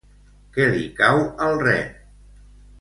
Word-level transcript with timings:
Què 0.55 0.65
li 0.71 0.87
cau 1.01 1.21
al 1.49 1.63
ren? 1.69 1.95